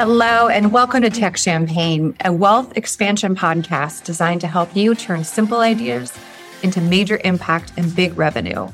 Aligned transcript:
Hello, 0.00 0.48
and 0.48 0.72
welcome 0.72 1.02
to 1.02 1.10
Tech 1.10 1.36
Champagne, 1.36 2.16
a 2.24 2.32
wealth 2.32 2.74
expansion 2.74 3.36
podcast 3.36 4.02
designed 4.02 4.40
to 4.40 4.46
help 4.46 4.74
you 4.74 4.94
turn 4.94 5.24
simple 5.24 5.60
ideas 5.60 6.18
into 6.62 6.80
major 6.80 7.20
impact 7.22 7.74
and 7.76 7.94
big 7.94 8.16
revenue. 8.16 8.66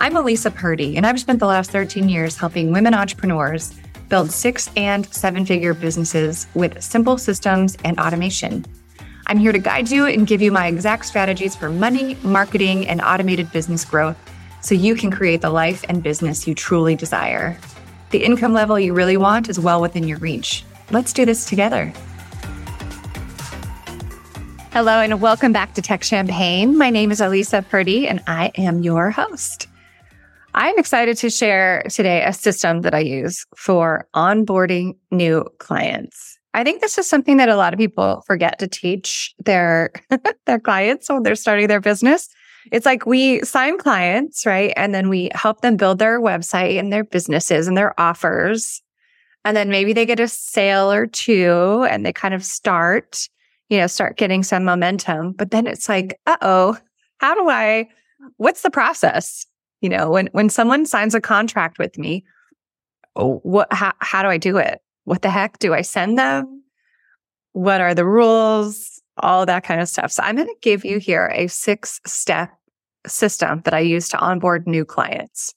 I'm 0.00 0.12
Alisa 0.12 0.54
Purdie, 0.54 0.98
and 0.98 1.06
I've 1.06 1.18
spent 1.18 1.38
the 1.38 1.46
last 1.46 1.70
13 1.70 2.10
years 2.10 2.36
helping 2.36 2.72
women 2.72 2.92
entrepreneurs 2.92 3.74
build 4.10 4.30
six 4.30 4.68
and 4.76 5.06
seven 5.06 5.46
figure 5.46 5.72
businesses 5.72 6.46
with 6.52 6.82
simple 6.82 7.16
systems 7.16 7.78
and 7.82 7.98
automation. 7.98 8.66
I'm 9.28 9.38
here 9.38 9.52
to 9.52 9.58
guide 9.58 9.90
you 9.90 10.04
and 10.04 10.26
give 10.26 10.42
you 10.42 10.52
my 10.52 10.66
exact 10.66 11.06
strategies 11.06 11.56
for 11.56 11.70
money, 11.70 12.18
marketing, 12.22 12.86
and 12.86 13.00
automated 13.00 13.50
business 13.50 13.82
growth 13.82 14.18
so 14.60 14.74
you 14.74 14.94
can 14.94 15.10
create 15.10 15.40
the 15.40 15.48
life 15.48 15.86
and 15.88 16.02
business 16.02 16.46
you 16.46 16.54
truly 16.54 16.96
desire. 16.96 17.58
The 18.10 18.24
income 18.24 18.52
level 18.52 18.76
you 18.76 18.92
really 18.92 19.16
want 19.16 19.48
is 19.48 19.60
well 19.60 19.80
within 19.80 20.08
your 20.08 20.18
reach. 20.18 20.64
Let's 20.90 21.12
do 21.12 21.24
this 21.24 21.44
together. 21.44 21.92
Hello, 24.72 25.00
and 25.00 25.20
welcome 25.20 25.52
back 25.52 25.74
to 25.74 25.82
Tech 25.82 26.02
Champagne. 26.02 26.76
My 26.76 26.90
name 26.90 27.12
is 27.12 27.20
Alisa 27.20 27.64
Purdie, 27.68 28.08
and 28.08 28.20
I 28.26 28.50
am 28.56 28.82
your 28.82 29.12
host. 29.12 29.68
I'm 30.54 30.76
excited 30.76 31.18
to 31.18 31.30
share 31.30 31.84
today 31.88 32.24
a 32.24 32.32
system 32.32 32.80
that 32.80 32.94
I 32.94 32.98
use 32.98 33.46
for 33.56 34.08
onboarding 34.16 34.96
new 35.12 35.44
clients. 35.60 36.36
I 36.52 36.64
think 36.64 36.80
this 36.80 36.98
is 36.98 37.08
something 37.08 37.36
that 37.36 37.48
a 37.48 37.54
lot 37.54 37.72
of 37.72 37.78
people 37.78 38.24
forget 38.26 38.58
to 38.58 38.66
teach 38.66 39.36
their 39.44 39.92
their 40.46 40.58
clients 40.58 41.08
when 41.08 41.22
they're 41.22 41.36
starting 41.36 41.68
their 41.68 41.80
business. 41.80 42.28
It's 42.70 42.86
like 42.86 43.06
we 43.06 43.40
sign 43.40 43.78
clients, 43.78 44.44
right? 44.44 44.72
And 44.76 44.94
then 44.94 45.08
we 45.08 45.30
help 45.34 45.60
them 45.60 45.76
build 45.76 45.98
their 45.98 46.20
website 46.20 46.78
and 46.78 46.92
their 46.92 47.04
businesses 47.04 47.66
and 47.66 47.76
their 47.76 47.98
offers. 47.98 48.82
And 49.44 49.56
then 49.56 49.70
maybe 49.70 49.92
they 49.92 50.06
get 50.06 50.20
a 50.20 50.28
sale 50.28 50.92
or 50.92 51.06
two 51.06 51.86
and 51.88 52.04
they 52.04 52.12
kind 52.12 52.34
of 52.34 52.44
start, 52.44 53.28
you 53.68 53.78
know, 53.78 53.86
start 53.86 54.18
getting 54.18 54.42
some 54.42 54.64
momentum. 54.64 55.32
But 55.32 55.50
then 55.50 55.66
it's 55.66 55.88
like, 55.88 56.18
uh 56.26 56.36
oh, 56.42 56.76
how 57.18 57.34
do 57.34 57.48
I, 57.48 57.88
what's 58.36 58.62
the 58.62 58.70
process? 58.70 59.46
You 59.80 59.88
know, 59.88 60.10
when, 60.10 60.28
when 60.32 60.50
someone 60.50 60.84
signs 60.84 61.14
a 61.14 61.20
contract 61.20 61.78
with 61.78 61.96
me, 61.96 62.24
oh, 63.16 63.40
what, 63.42 63.72
how, 63.72 63.92
how 63.98 64.22
do 64.22 64.28
I 64.28 64.36
do 64.36 64.58
it? 64.58 64.80
What 65.04 65.22
the 65.22 65.30
heck 65.30 65.58
do 65.58 65.72
I 65.72 65.80
send 65.80 66.18
them? 66.18 66.62
What 67.52 67.80
are 67.80 67.94
the 67.94 68.04
rules? 68.04 68.99
All 69.20 69.46
that 69.46 69.64
kind 69.64 69.80
of 69.80 69.88
stuff. 69.88 70.12
So 70.12 70.22
I'm 70.22 70.36
going 70.36 70.48
to 70.48 70.54
give 70.62 70.84
you 70.84 70.98
here 70.98 71.30
a 71.34 71.46
six 71.46 72.00
step 72.06 72.50
system 73.06 73.62
that 73.64 73.74
I 73.74 73.80
use 73.80 74.08
to 74.10 74.18
onboard 74.18 74.66
new 74.66 74.84
clients. 74.84 75.54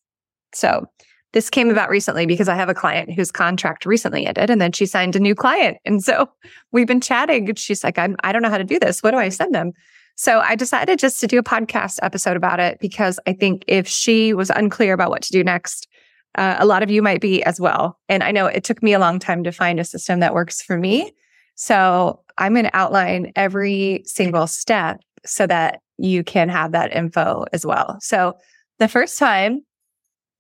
So 0.54 0.86
this 1.34 1.50
came 1.50 1.70
about 1.70 1.90
recently 1.90 2.26
because 2.26 2.48
I 2.48 2.56
have 2.56 2.70
a 2.70 2.76
client 2.76 3.12
whose 3.12 3.32
contract 3.32 3.86
recently 3.86 4.26
ended 4.26 4.50
and 4.50 4.62
then 4.62 4.72
she 4.72 4.86
signed 4.86 5.16
a 5.16 5.20
new 5.20 5.34
client. 5.34 5.78
And 5.84 6.04
so 6.04 6.30
we've 6.72 6.88
been 6.88 7.02
chatting. 7.02 7.54
She's 7.56 7.84
like, 7.84 7.98
I'm, 7.98 8.16
I 8.24 8.32
don't 8.32 8.44
know 8.44 8.50
how 8.50 8.60
to 8.60 8.64
do 8.64 8.80
this. 8.80 9.02
What 9.02 9.12
do 9.12 9.18
I 9.18 9.30
send 9.30 9.54
them? 9.54 9.74
So 10.16 10.42
I 10.42 10.56
decided 10.56 11.00
just 11.00 11.20
to 11.22 11.28
do 11.28 11.40
a 11.40 11.44
podcast 11.44 11.98
episode 12.04 12.38
about 12.38 12.60
it 12.60 12.78
because 12.80 13.20
I 13.26 13.34
think 13.34 13.64
if 13.68 13.88
she 13.88 14.34
was 14.34 14.52
unclear 14.52 14.94
about 14.94 15.10
what 15.10 15.24
to 15.24 15.32
do 15.32 15.44
next, 15.44 15.88
uh, 16.36 16.56
a 16.60 16.66
lot 16.68 16.84
of 16.84 16.92
you 16.92 17.02
might 17.02 17.22
be 17.22 17.44
as 17.44 17.60
well. 17.60 18.00
And 18.10 18.24
I 18.24 18.32
know 18.32 18.46
it 18.46 18.64
took 18.64 18.84
me 18.84 18.94
a 18.94 19.00
long 19.00 19.18
time 19.18 19.44
to 19.44 19.52
find 19.52 19.80
a 19.80 19.84
system 19.84 20.20
that 20.20 20.36
works 20.36 20.62
for 20.62 20.78
me. 20.78 21.14
So 21.56 22.23
I'm 22.38 22.54
going 22.54 22.66
to 22.66 22.76
outline 22.76 23.32
every 23.36 24.04
single 24.06 24.48
step 24.48 25.00
so 25.26 25.48
that 25.48 25.80
you 25.98 26.24
can 26.24 26.50
have 26.50 26.72
that 26.72 26.96
info 26.96 27.46
as 27.54 27.66
well. 27.66 27.98
So 28.02 28.34
the 28.80 28.88
first 28.88 29.18
time, 29.20 29.62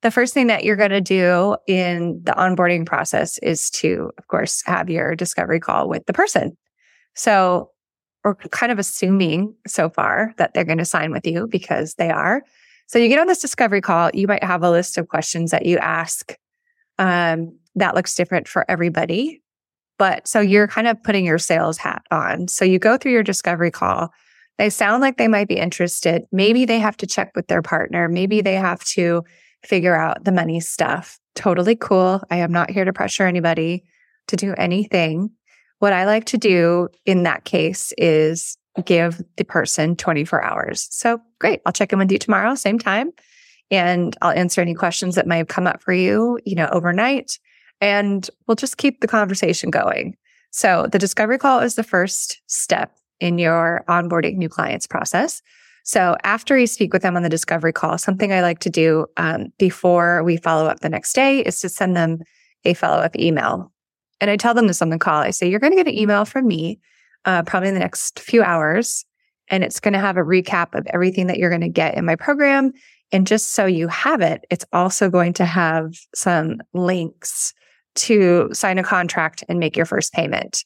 the 0.01 0.11
first 0.11 0.33
thing 0.33 0.47
that 0.47 0.63
you're 0.63 0.75
going 0.75 0.89
to 0.89 1.01
do 1.01 1.55
in 1.67 2.21
the 2.23 2.33
onboarding 2.33 2.85
process 2.85 3.37
is 3.37 3.69
to, 3.71 4.11
of 4.17 4.27
course, 4.27 4.61
have 4.65 4.89
your 4.89 5.15
discovery 5.15 5.59
call 5.59 5.87
with 5.87 6.05
the 6.07 6.13
person. 6.13 6.57
So 7.15 7.69
we're 8.23 8.35
kind 8.35 8.71
of 8.71 8.79
assuming 8.79 9.55
so 9.67 9.89
far 9.89 10.33
that 10.37 10.53
they're 10.53 10.63
going 10.63 10.77
to 10.79 10.85
sign 10.85 11.11
with 11.11 11.25
you 11.25 11.47
because 11.47 11.95
they 11.95 12.09
are. 12.09 12.41
So 12.87 12.99
you 12.99 13.07
get 13.07 13.19
on 13.19 13.27
this 13.27 13.41
discovery 13.41 13.81
call, 13.81 14.09
you 14.13 14.27
might 14.27 14.43
have 14.43 14.63
a 14.63 14.69
list 14.69 14.97
of 14.97 15.07
questions 15.07 15.51
that 15.51 15.65
you 15.65 15.77
ask. 15.77 16.35
Um, 16.99 17.57
that 17.75 17.95
looks 17.95 18.13
different 18.15 18.47
for 18.47 18.65
everybody. 18.69 19.41
But 19.97 20.27
so 20.27 20.39
you're 20.39 20.67
kind 20.67 20.87
of 20.87 21.01
putting 21.03 21.25
your 21.25 21.37
sales 21.37 21.77
hat 21.77 22.03
on. 22.11 22.47
So 22.47 22.65
you 22.65 22.79
go 22.79 22.97
through 22.97 23.11
your 23.11 23.23
discovery 23.23 23.71
call. 23.71 24.09
They 24.57 24.69
sound 24.69 25.01
like 25.01 25.17
they 25.17 25.27
might 25.27 25.47
be 25.47 25.57
interested. 25.57 26.23
Maybe 26.31 26.65
they 26.65 26.79
have 26.79 26.97
to 26.97 27.07
check 27.07 27.31
with 27.35 27.47
their 27.47 27.61
partner. 27.61 28.07
Maybe 28.07 28.41
they 28.41 28.55
have 28.55 28.83
to 28.85 29.23
figure 29.63 29.95
out 29.95 30.25
the 30.25 30.31
money 30.31 30.59
stuff. 30.59 31.19
Totally 31.35 31.75
cool. 31.75 32.21
I 32.29 32.37
am 32.37 32.51
not 32.51 32.69
here 32.69 32.85
to 32.85 32.93
pressure 32.93 33.25
anybody 33.25 33.83
to 34.27 34.35
do 34.35 34.53
anything. 34.57 35.31
What 35.79 35.93
I 35.93 36.05
like 36.05 36.25
to 36.25 36.37
do 36.37 36.89
in 37.05 37.23
that 37.23 37.45
case 37.45 37.93
is 37.97 38.57
give 38.85 39.21
the 39.37 39.43
person 39.43 39.95
24 39.95 40.43
hours. 40.43 40.87
So 40.91 41.19
great. 41.39 41.61
I'll 41.65 41.73
check 41.73 41.93
in 41.93 41.99
with 41.99 42.11
you 42.11 42.17
tomorrow, 42.17 42.55
same 42.55 42.79
time. 42.79 43.11
And 43.71 44.15
I'll 44.21 44.31
answer 44.31 44.61
any 44.61 44.73
questions 44.73 45.15
that 45.15 45.27
might 45.27 45.37
have 45.37 45.47
come 45.47 45.67
up 45.67 45.81
for 45.81 45.93
you, 45.93 46.39
you 46.45 46.55
know, 46.55 46.69
overnight 46.71 47.39
and 47.81 48.29
we'll 48.47 48.55
just 48.55 48.77
keep 48.77 49.01
the 49.01 49.07
conversation 49.07 49.69
going. 49.69 50.15
So 50.51 50.87
the 50.91 50.99
discovery 50.99 51.37
call 51.37 51.59
is 51.59 51.75
the 51.75 51.83
first 51.83 52.41
step 52.47 52.95
in 53.19 53.39
your 53.39 53.83
onboarding 53.87 54.35
new 54.35 54.49
clients 54.49 54.87
process. 54.87 55.41
So 55.83 56.15
after 56.23 56.57
you 56.57 56.67
speak 56.67 56.93
with 56.93 57.01
them 57.01 57.17
on 57.17 57.23
the 57.23 57.29
discovery 57.29 57.73
call, 57.73 57.97
something 57.97 58.31
I 58.31 58.41
like 58.41 58.59
to 58.59 58.69
do 58.69 59.05
um, 59.17 59.47
before 59.57 60.23
we 60.23 60.37
follow 60.37 60.67
up 60.67 60.79
the 60.79 60.89
next 60.89 61.13
day 61.13 61.39
is 61.39 61.59
to 61.61 61.69
send 61.69 61.95
them 61.95 62.19
a 62.63 62.73
follow 62.73 63.01
up 63.01 63.17
email. 63.17 63.71
And 64.21 64.31
I 64.31 64.37
tell 64.37 64.53
them 64.53 64.67
this 64.67 64.81
on 64.81 64.89
the 64.89 64.97
call. 64.97 65.21
I 65.21 65.31
say, 65.31 65.49
you're 65.49 65.59
going 65.59 65.73
to 65.73 65.77
get 65.77 65.87
an 65.87 65.97
email 65.97 66.23
from 66.23 66.47
me 66.47 66.79
uh, 67.25 67.43
probably 67.43 67.69
in 67.69 67.73
the 67.73 67.81
next 67.81 68.19
few 68.19 68.41
hours. 68.41 69.05
And 69.49 69.63
it's 69.63 69.81
going 69.81 69.93
to 69.93 69.99
have 69.99 70.15
a 70.15 70.21
recap 70.21 70.73
of 70.73 70.87
everything 70.87 71.27
that 71.27 71.37
you're 71.37 71.49
going 71.49 71.61
to 71.61 71.69
get 71.69 71.95
in 71.95 72.05
my 72.05 72.15
program. 72.15 72.71
And 73.11 73.27
just 73.27 73.51
so 73.51 73.65
you 73.65 73.89
have 73.89 74.21
it, 74.21 74.45
it's 74.49 74.65
also 74.71 75.09
going 75.09 75.33
to 75.33 75.45
have 75.45 75.93
some 76.15 76.61
links 76.73 77.53
to 77.95 78.49
sign 78.53 78.77
a 78.77 78.83
contract 78.83 79.43
and 79.47 79.59
make 79.59 79.75
your 79.75 79.85
first 79.85 80.13
payment. 80.13 80.63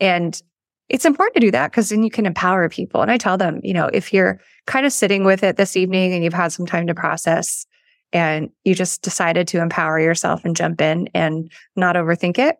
And 0.00 0.40
it's 0.88 1.04
important 1.04 1.34
to 1.34 1.40
do 1.40 1.50
that 1.52 1.70
because 1.70 1.88
then 1.88 2.02
you 2.02 2.10
can 2.10 2.26
empower 2.26 2.68
people. 2.68 3.00
And 3.00 3.10
I 3.10 3.16
tell 3.16 3.38
them, 3.38 3.60
you 3.62 3.72
know, 3.72 3.88
if 3.92 4.12
you're 4.12 4.40
kind 4.66 4.84
of 4.84 4.92
sitting 4.92 5.24
with 5.24 5.42
it 5.42 5.56
this 5.56 5.76
evening 5.76 6.12
and 6.12 6.22
you've 6.22 6.34
had 6.34 6.52
some 6.52 6.66
time 6.66 6.86
to 6.86 6.94
process 6.94 7.66
and 8.12 8.50
you 8.64 8.74
just 8.74 9.00
decided 9.02 9.48
to 9.48 9.60
empower 9.60 9.98
yourself 9.98 10.44
and 10.44 10.54
jump 10.54 10.80
in 10.80 11.08
and 11.14 11.50
not 11.76 11.96
overthink 11.96 12.38
it, 12.38 12.56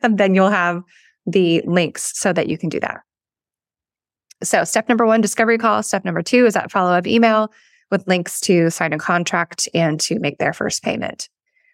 then 0.16 0.34
you'll 0.34 0.50
have 0.50 0.82
the 1.26 1.62
links 1.64 2.12
so 2.16 2.32
that 2.32 2.48
you 2.48 2.56
can 2.56 2.68
do 2.68 2.78
that. 2.80 3.00
So, 4.42 4.64
step 4.64 4.88
number 4.88 5.06
one, 5.06 5.20
discovery 5.20 5.58
call. 5.58 5.82
Step 5.82 6.04
number 6.04 6.22
two 6.22 6.46
is 6.46 6.54
that 6.54 6.70
follow 6.70 6.92
up 6.92 7.06
email 7.06 7.52
with 7.90 8.06
links 8.08 8.40
to 8.40 8.70
sign 8.70 8.92
a 8.92 8.98
contract 8.98 9.68
and 9.74 10.00
to 10.00 10.18
make 10.18 10.38
their 10.38 10.52
first 10.52 10.82
payment. 10.82 11.28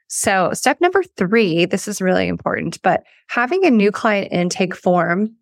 So, 0.09 0.53
step 0.55 0.81
number 0.81 1.03
three, 1.03 1.67
this 1.67 1.87
is 1.87 2.01
really 2.01 2.29
important, 2.29 2.81
but 2.83 3.05
having 3.29 3.65
a 3.65 3.71
new 3.71 3.93
client 3.93 4.33
intake 4.33 4.75
form 4.75 5.37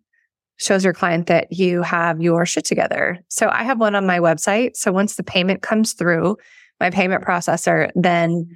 shows 0.57 0.83
your 0.83 0.93
client 0.93 1.27
that 1.27 1.53
you 1.53 1.81
have 1.83 2.21
your 2.21 2.45
shit 2.45 2.65
together. 2.65 3.19
So, 3.29 3.49
I 3.49 3.63
have 3.63 3.79
one 3.79 3.95
on 3.95 4.05
my 4.05 4.19
website. 4.19 4.75
So, 4.75 4.91
once 4.91 5.15
the 5.15 5.23
payment 5.23 5.61
comes 5.61 5.93
through, 5.93 6.35
my 6.81 6.89
payment 6.89 7.23
processor 7.23 7.91
then 7.95 8.49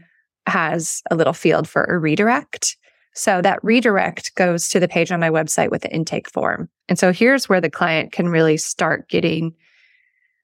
has 0.48 1.02
a 1.10 1.16
little 1.16 1.34
field 1.34 1.68
for 1.68 1.86
a 1.86 1.98
redirect. 1.98 2.76
So, 3.14 3.42
that 3.42 3.64
redirect 3.64 4.36
goes 4.36 4.68
to 4.70 4.82
the 4.82 4.90
page 4.90 5.14
on 5.14 5.22
my 5.22 5.30
website 5.30 5.72
with 5.72 5.82
the 5.82 5.94
intake 5.94 6.30
form. 6.30 6.70
And 6.90 7.00
so, 7.00 7.14
here's 7.14 7.48
where 7.48 7.62
the 7.62 7.70
client 7.70 8.12
can 8.12 8.28
really 8.28 8.58
start 8.58 9.08
getting 9.08 9.54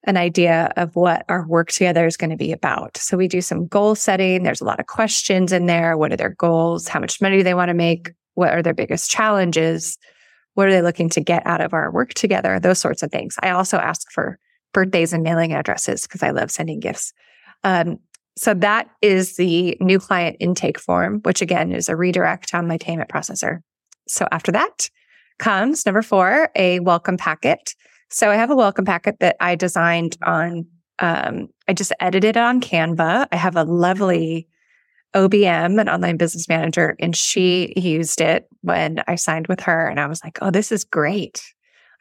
an 0.07 0.17
idea 0.17 0.71
of 0.77 0.95
what 0.95 1.25
our 1.27 1.45
work 1.45 1.69
together 1.69 2.07
is 2.07 2.15
going 2.15 2.29
to 2.29 2.37
be 2.37 2.53
about. 2.53 2.95
So 2.97 3.17
we 3.17 3.27
do 3.27 3.41
some 3.41 3.67
goal 3.67 3.93
setting. 3.93 4.43
There's 4.43 4.61
a 4.61 4.65
lot 4.65 4.79
of 4.79 4.87
questions 4.87 5.51
in 5.51 5.65
there. 5.65 5.97
What 5.97 6.13
are 6.13 6.17
their 6.17 6.29
goals? 6.29 6.87
How 6.87 7.01
much 7.01 7.21
money 7.21 7.37
do 7.37 7.43
they 7.43 7.53
want 7.53 7.69
to 7.69 7.75
make? 7.75 8.11
What 8.35 8.53
are 8.53 8.63
their 8.63 8.73
biggest 8.73 9.11
challenges? 9.11 9.97
What 10.53 10.67
are 10.67 10.71
they 10.71 10.81
looking 10.81 11.09
to 11.09 11.21
get 11.21 11.45
out 11.45 11.59
of 11.59 11.73
our 11.73 11.91
work 11.91 12.13
together? 12.13 12.57
Those 12.59 12.79
sorts 12.79 13.03
of 13.03 13.11
things. 13.11 13.35
I 13.43 13.49
also 13.49 13.77
ask 13.77 14.09
for 14.11 14.39
birthdays 14.73 15.11
and 15.11 15.23
mailing 15.23 15.53
addresses 15.53 16.03
because 16.03 16.23
I 16.23 16.31
love 16.31 16.51
sending 16.51 16.79
gifts. 16.79 17.11
Um, 17.65 17.99
so 18.37 18.53
that 18.53 18.89
is 19.01 19.35
the 19.35 19.77
new 19.81 19.99
client 19.99 20.37
intake 20.39 20.79
form, 20.79 21.19
which 21.23 21.41
again 21.41 21.73
is 21.73 21.89
a 21.89 21.95
redirect 21.95 22.53
on 22.53 22.67
my 22.67 22.77
payment 22.77 23.09
processor. 23.09 23.59
So 24.07 24.27
after 24.31 24.51
that 24.53 24.89
comes 25.37 25.85
number 25.85 26.01
four, 26.01 26.49
a 26.55 26.79
welcome 26.79 27.17
packet. 27.17 27.73
So 28.09 28.31
I 28.31 28.35
have 28.35 28.49
a 28.49 28.55
welcome 28.55 28.85
packet 28.85 29.17
that 29.19 29.35
I 29.39 29.55
designed 29.55 30.17
on, 30.23 30.65
um, 30.99 31.49
I 31.67 31.73
just 31.73 31.91
edited 31.99 32.37
it 32.37 32.37
on 32.37 32.61
Canva. 32.61 33.27
I 33.31 33.35
have 33.35 33.57
a 33.57 33.63
lovely 33.63 34.47
OBM, 35.13 35.79
an 35.79 35.89
online 35.89 36.15
business 36.15 36.47
manager, 36.47 36.95
and 36.99 37.15
she 37.15 37.73
used 37.75 38.21
it 38.21 38.47
when 38.61 39.03
I 39.07 39.15
signed 39.15 39.47
with 39.47 39.59
her. 39.61 39.87
And 39.87 39.99
I 39.99 40.07
was 40.07 40.23
like, 40.23 40.39
oh, 40.41 40.51
this 40.51 40.71
is 40.71 40.83
great. 40.85 41.41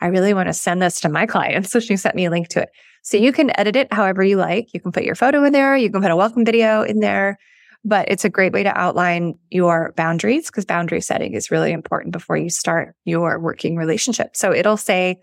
I 0.00 0.06
really 0.06 0.34
want 0.34 0.48
to 0.48 0.52
send 0.52 0.80
this 0.80 1.00
to 1.00 1.08
my 1.08 1.26
clients. 1.26 1.70
So 1.70 1.80
she 1.80 1.96
sent 1.96 2.14
me 2.14 2.26
a 2.26 2.30
link 2.30 2.48
to 2.48 2.62
it. 2.62 2.68
So 3.02 3.16
you 3.16 3.32
can 3.32 3.58
edit 3.58 3.74
it 3.74 3.92
however 3.92 4.22
you 4.22 4.36
like. 4.36 4.72
You 4.74 4.80
can 4.80 4.92
put 4.92 5.04
your 5.04 5.14
photo 5.14 5.42
in 5.44 5.52
there. 5.52 5.76
You 5.76 5.90
can 5.90 6.02
put 6.02 6.10
a 6.10 6.16
welcome 6.16 6.44
video 6.44 6.82
in 6.82 7.00
there. 7.00 7.38
but 7.84 8.08
it's 8.08 8.24
a 8.24 8.28
great 8.28 8.52
way 8.52 8.64
to 8.64 8.76
outline 8.76 9.38
your 9.50 9.92
boundaries 9.96 10.46
because 10.46 10.64
boundary 10.64 11.00
setting 11.00 11.34
is 11.34 11.52
really 11.52 11.70
important 11.70 12.12
before 12.12 12.36
you 12.36 12.50
start 12.50 12.96
your 13.04 13.38
working 13.38 13.76
relationship. 13.76 14.36
So 14.36 14.52
it'll 14.52 14.76
say 14.76 15.18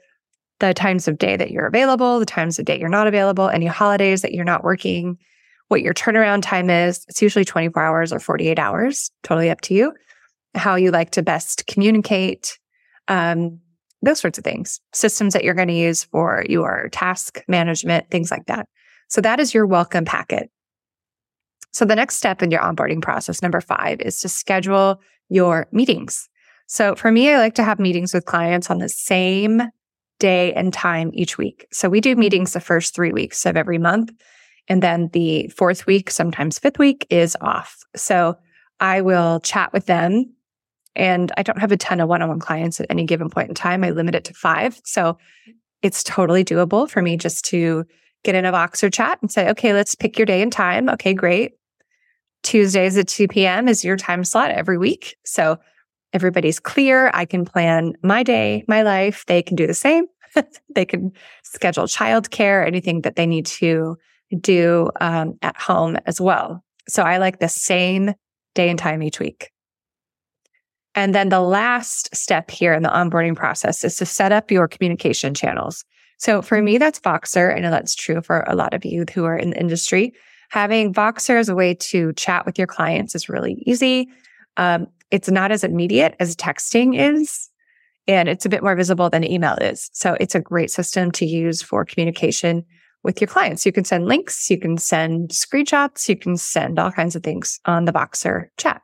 the 0.59 0.73
times 0.73 1.07
of 1.07 1.17
day 1.17 1.35
that 1.35 1.51
you're 1.51 1.67
available, 1.67 2.19
the 2.19 2.25
times 2.25 2.59
of 2.59 2.65
day 2.65 2.79
you're 2.79 2.89
not 2.89 3.07
available, 3.07 3.49
any 3.49 3.65
holidays 3.65 4.21
that 4.21 4.33
you're 4.33 4.45
not 4.45 4.63
working, 4.63 5.17
what 5.67 5.81
your 5.81 5.93
turnaround 5.93 6.41
time 6.41 6.69
is. 6.69 7.05
It's 7.07 7.21
usually 7.21 7.45
24 7.45 7.81
hours 7.81 8.13
or 8.13 8.19
48 8.19 8.59
hours, 8.59 9.11
totally 9.23 9.49
up 9.49 9.61
to 9.61 9.73
you. 9.73 9.93
How 10.55 10.75
you 10.75 10.91
like 10.91 11.11
to 11.11 11.23
best 11.23 11.65
communicate, 11.67 12.59
um, 13.07 13.59
those 14.01 14.19
sorts 14.19 14.37
of 14.37 14.43
things, 14.43 14.79
systems 14.93 15.33
that 15.33 15.43
you're 15.43 15.53
going 15.53 15.69
to 15.69 15.73
use 15.73 16.03
for 16.03 16.43
your 16.47 16.89
task 16.91 17.43
management, 17.47 18.09
things 18.11 18.29
like 18.29 18.45
that. 18.45 18.67
So 19.07 19.21
that 19.21 19.39
is 19.39 19.53
your 19.53 19.65
welcome 19.65 20.05
packet. 20.05 20.49
So 21.71 21.85
the 21.85 21.95
next 21.95 22.17
step 22.17 22.43
in 22.43 22.51
your 22.51 22.61
onboarding 22.61 23.01
process, 23.01 23.41
number 23.41 23.61
five, 23.61 23.99
is 24.01 24.19
to 24.19 24.29
schedule 24.29 25.01
your 25.29 25.67
meetings. 25.71 26.29
So 26.67 26.95
for 26.95 27.11
me, 27.11 27.31
I 27.31 27.39
like 27.39 27.55
to 27.55 27.63
have 27.63 27.79
meetings 27.79 28.13
with 28.13 28.25
clients 28.25 28.69
on 28.69 28.77
the 28.77 28.89
same 28.89 29.63
day 30.19 30.53
and 30.53 30.73
time 30.73 31.11
each 31.13 31.37
week. 31.37 31.67
So 31.71 31.89
we 31.89 32.01
do 32.01 32.15
meetings 32.15 32.53
the 32.53 32.59
first 32.59 32.95
three 32.95 33.11
weeks 33.11 33.45
of 33.45 33.57
every 33.57 33.77
month. 33.77 34.11
And 34.67 34.81
then 34.81 35.09
the 35.11 35.47
fourth 35.49 35.85
week, 35.85 36.09
sometimes 36.09 36.59
fifth 36.59 36.79
week, 36.79 37.05
is 37.09 37.35
off. 37.41 37.77
So 37.95 38.37
I 38.79 39.01
will 39.01 39.39
chat 39.41 39.73
with 39.73 39.85
them. 39.85 40.33
And 40.95 41.31
I 41.37 41.43
don't 41.43 41.59
have 41.59 41.71
a 41.71 41.77
ton 41.77 41.99
of 41.99 42.07
one 42.07 42.21
on 42.21 42.29
one 42.29 42.39
clients 42.39 42.79
at 42.79 42.87
any 42.89 43.03
given 43.03 43.29
point 43.29 43.49
in 43.49 43.55
time. 43.55 43.83
I 43.83 43.89
limit 43.89 44.15
it 44.15 44.25
to 44.25 44.33
five. 44.33 44.79
So 44.85 45.17
it's 45.81 46.03
totally 46.03 46.45
doable 46.45 46.89
for 46.89 47.01
me 47.01 47.17
just 47.17 47.45
to 47.45 47.85
get 48.23 48.35
in 48.35 48.45
a 48.45 48.53
Voxer 48.53 48.93
chat 48.93 49.19
and 49.21 49.31
say, 49.31 49.49
okay, 49.49 49.73
let's 49.73 49.95
pick 49.95 50.17
your 50.17 50.25
day 50.25 50.41
and 50.41 50.51
time. 50.51 50.87
Okay, 50.89 51.13
great. 51.13 51.53
Tuesdays 52.43 52.97
at 52.97 53.07
2 53.07 53.27
p.m. 53.27 53.67
is 53.67 53.83
your 53.83 53.97
time 53.97 54.23
slot 54.23 54.51
every 54.51 54.77
week. 54.77 55.15
So 55.25 55.57
everybody's 56.13 56.59
clear. 56.59 57.11
I 57.13 57.25
can 57.25 57.45
plan 57.45 57.93
my 58.03 58.23
day, 58.23 58.63
my 58.67 58.83
life. 58.83 59.25
They 59.27 59.41
can 59.41 59.55
do 59.55 59.67
the 59.67 59.73
same. 59.73 60.05
they 60.75 60.85
can 60.85 61.11
schedule 61.43 61.85
childcare, 61.85 62.65
anything 62.65 63.01
that 63.01 63.15
they 63.15 63.25
need 63.25 63.45
to 63.47 63.97
do 64.39 64.89
um, 65.01 65.37
at 65.41 65.57
home 65.57 65.97
as 66.05 66.21
well. 66.21 66.63
So 66.87 67.03
I 67.03 67.17
like 67.17 67.39
the 67.39 67.49
same 67.49 68.13
day 68.55 68.69
and 68.69 68.79
time 68.79 69.03
each 69.03 69.19
week. 69.19 69.51
And 70.95 71.15
then 71.15 71.29
the 71.29 71.41
last 71.41 72.15
step 72.15 72.51
here 72.51 72.73
in 72.73 72.83
the 72.83 72.89
onboarding 72.89 73.35
process 73.35 73.83
is 73.83 73.95
to 73.97 74.05
set 74.05 74.31
up 74.31 74.51
your 74.51 74.67
communication 74.67 75.33
channels. 75.33 75.83
So 76.19 76.41
for 76.41 76.61
me, 76.61 76.77
that's 76.77 76.99
Voxer. 76.99 77.55
I 77.55 77.59
know 77.59 77.71
that's 77.71 77.95
true 77.95 78.21
for 78.21 78.43
a 78.47 78.55
lot 78.55 78.73
of 78.73 78.85
you 78.85 79.05
who 79.13 79.25
are 79.25 79.37
in 79.37 79.51
the 79.51 79.59
industry. 79.59 80.13
Having 80.49 80.93
Voxer 80.93 81.39
as 81.39 81.49
a 81.49 81.55
way 81.55 81.73
to 81.73 82.13
chat 82.13 82.45
with 82.45 82.59
your 82.59 82.67
clients 82.67 83.15
is 83.15 83.27
really 83.27 83.63
easy. 83.65 84.07
Um, 84.57 84.87
it's 85.13 85.29
not 85.29 85.51
as 85.51 85.63
immediate 85.63 86.15
as 86.19 86.35
texting 86.35 86.99
is, 86.99 87.47
and 88.07 88.27
it's 88.27 88.47
a 88.47 88.49
bit 88.49 88.63
more 88.63 88.75
visible 88.75 89.11
than 89.11 89.23
email 89.23 89.53
is. 89.61 89.91
So 89.93 90.17
it's 90.19 90.33
a 90.33 90.41
great 90.41 90.71
system 90.71 91.11
to 91.11 91.25
use 91.25 91.61
for 91.61 91.85
communication 91.85 92.65
with 93.03 93.21
your 93.21 93.27
clients. 93.27 93.63
You 93.63 93.71
can 93.71 93.85
send 93.85 94.07
links, 94.07 94.49
you 94.49 94.57
can 94.57 94.77
send 94.79 95.29
screenshots, 95.29 96.09
you 96.09 96.17
can 96.17 96.35
send 96.35 96.79
all 96.79 96.91
kinds 96.91 97.15
of 97.15 97.21
things 97.21 97.59
on 97.65 97.85
the 97.85 97.93
Voxer 97.93 98.47
chat. 98.57 98.81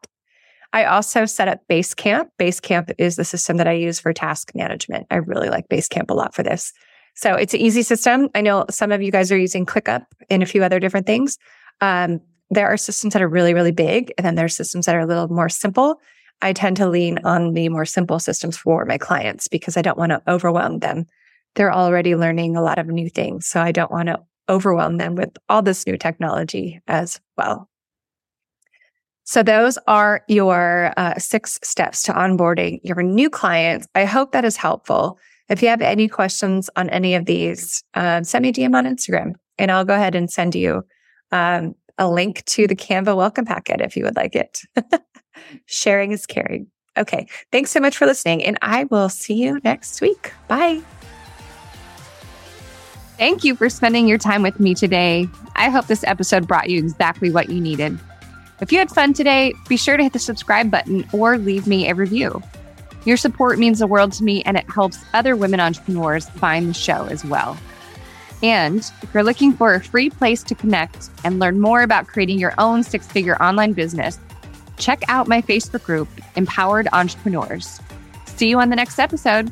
I 0.72 0.86
also 0.86 1.26
set 1.26 1.48
up 1.48 1.62
Basecamp. 1.68 2.28
Basecamp 2.40 2.94
is 3.00 3.16
the 3.16 3.26
system 3.26 3.58
that 3.58 3.68
I 3.68 3.72
use 3.72 4.00
for 4.00 4.14
task 4.14 4.52
management. 4.54 5.08
I 5.10 5.16
really 5.16 5.50
like 5.50 5.68
Basecamp 5.68 6.12
a 6.12 6.14
lot 6.14 6.36
for 6.36 6.44
this. 6.44 6.72
So 7.16 7.34
it's 7.34 7.56
an 7.56 7.60
easy 7.60 7.82
system. 7.82 8.30
I 8.36 8.42
know 8.42 8.66
some 8.70 8.92
of 8.92 9.02
you 9.02 9.12
guys 9.12 9.32
are 9.32 9.38
using 9.38 9.66
ClickUp 9.66 10.06
and 10.30 10.44
a 10.44 10.46
few 10.46 10.64
other 10.64 10.80
different 10.80 11.08
things. 11.08 11.40
Um, 11.82 12.20
there 12.52 12.68
are 12.68 12.78
systems 12.78 13.14
that 13.14 13.22
are 13.22 13.28
really, 13.28 13.56
really 13.56 13.72
big, 13.72 14.14
and 14.18 14.26
then 14.26 14.36
there 14.36 14.46
are 14.46 14.50
systems 14.50 14.86
that 14.86 14.96
are 14.96 15.02
a 15.02 15.06
little 15.08 15.28
more 15.28 15.50
simple. 15.50 16.00
I 16.42 16.54
tend 16.54 16.78
to 16.78 16.88
lean 16.88 17.20
on 17.26 17.54
the 17.54 17.70
more 17.70 17.86
simple 17.86 18.20
systems 18.20 18.58
for 18.58 18.86
my 18.86 18.98
clients 18.98 19.48
because 19.48 19.76
I 19.76 19.82
don't 19.82 19.98
want 19.98 20.12
to 20.12 20.22
overwhelm 20.28 20.80
them 20.80 21.06
they're 21.56 21.74
already 21.74 22.16
learning 22.16 22.56
a 22.56 22.62
lot 22.62 22.80
of 22.80 22.88
new 22.88 23.10
things. 23.10 23.48
So 23.48 23.62
I 23.62 23.72
don't 23.72 23.92
want 23.92 24.08
to 24.08 24.20
overwhelm 24.48 24.98
them 24.98 25.16
with 25.16 25.38
all 25.48 25.62
this 25.62 25.86
new 25.86 25.98
technology 25.98 26.82
as 26.88 27.20
well. 27.38 27.70
So 29.24 29.44
those 29.44 29.78
are 29.88 30.24
your 30.28 30.92
uh, 30.98 31.20
six 31.20 31.60
steps 31.62 32.02
to 32.04 32.14
onboarding 32.14 32.80
your 32.84 33.04
new 33.04 33.30
clients. 33.30 33.88
I 33.94 34.06
hope 34.06 34.32
that 34.32 34.46
is 34.46 34.58
helpful. 34.58 35.20
If 35.50 35.62
you 35.62 35.68
have 35.68 35.82
any 35.82 36.08
questions 36.08 36.70
on 36.76 36.90
any 36.90 37.14
of 37.14 37.26
these, 37.26 37.84
uh, 37.94 38.24
send 38.24 38.44
me 38.44 38.50
a 38.50 38.54
DM 38.54 38.74
on 38.74 38.86
Instagram 38.86 39.34
and 39.58 39.72
I'll 39.72 39.86
go 39.86 39.94
ahead 39.94 40.16
and 40.16 40.32
send 40.32 40.56
you 40.56 40.84
um, 41.32 41.76
a 42.00 42.10
link 42.10 42.44
to 42.46 42.68
the 42.68 42.76
Canva 42.76 43.16
welcome 43.16 43.46
packet 43.46 43.82
if 43.82 43.96
you 43.96 44.04
would 44.04 44.16
like 44.16 44.36
it. 44.36 44.62
Sharing 45.66 46.12
is 46.12 46.26
caring. 46.26 46.68
Okay. 46.98 47.28
Thanks 47.52 47.72
so 47.72 47.80
much 47.80 47.98
for 47.98 48.06
listening 48.06 48.44
and 48.44 48.58
I 48.62 48.86
will 48.86 49.10
see 49.10 49.36
you 49.36 49.60
next 49.64 50.02
week. 50.02 50.34
Bye. 50.48 50.82
Thank 53.18 53.44
you 53.44 53.56
for 53.56 53.70
spending 53.70 54.08
your 54.08 54.18
time 54.18 54.44
with 54.44 54.60
me 54.60 54.74
today. 54.74 55.28
I 55.56 55.70
hope 55.70 55.88
this 55.88 56.04
episode 56.06 56.48
brought 56.48 56.70
you 56.70 56.80
exactly 56.80 57.32
what 57.32 57.50
you 57.50 57.60
needed. 57.60 58.00
If 58.62 58.72
you 58.72 58.80
had 58.80 58.90
fun 58.90 59.14
today, 59.14 59.54
be 59.68 59.78
sure 59.78 59.98
to 59.98 60.04
hit 60.04 60.14
the 60.14 60.20
subscribe 60.20 60.70
button 60.72 61.08
or 61.14 61.38
leave 61.38 61.68
me 61.68 61.90
a 61.90 61.96
review. 61.96 62.42
Your 63.06 63.18
support 63.18 63.60
means 63.60 63.80
the 63.80 63.88
world 63.88 64.12
to 64.14 64.24
me 64.24 64.42
and 64.44 64.58
it 64.58 64.70
helps 64.70 65.04
other 65.14 65.36
women 65.36 65.60
entrepreneurs 65.60 66.30
find 66.30 66.70
the 66.70 66.74
show 66.74 67.06
as 67.06 67.24
well. 67.24 67.58
And 68.42 68.80
if 69.02 69.14
you're 69.14 69.24
looking 69.24 69.54
for 69.54 69.74
a 69.74 69.82
free 69.82 70.10
place 70.10 70.44
to 70.44 70.56
connect 70.56 71.10
and 71.24 71.40
learn 71.40 71.60
more 71.60 71.82
about 71.82 72.08
creating 72.08 72.40
your 72.40 72.54
own 72.58 72.84
six 72.84 73.08
figure 73.08 73.42
online 73.42 73.74
business, 73.74 74.20
check 74.80 75.04
out 75.08 75.28
my 75.28 75.42
Facebook 75.42 75.84
group, 75.84 76.08
Empowered 76.36 76.88
Entrepreneurs. 76.94 77.80
See 78.26 78.50
you 78.50 78.60
on 78.60 78.70
the 78.70 78.76
next 78.76 78.98
episode. 79.00 79.52